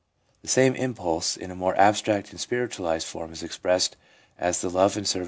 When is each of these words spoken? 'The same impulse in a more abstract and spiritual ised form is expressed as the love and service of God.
'The 0.41 0.47
same 0.47 0.73
impulse 0.73 1.37
in 1.37 1.51
a 1.51 1.55
more 1.55 1.75
abstract 1.79 2.31
and 2.31 2.39
spiritual 2.39 2.87
ised 2.87 3.03
form 3.05 3.31
is 3.31 3.43
expressed 3.43 3.97
as 4.39 4.59
the 4.59 4.67
love 4.69 4.97
and 4.97 5.05
service 5.07 5.09
of 5.11 5.19
God. 5.19 5.19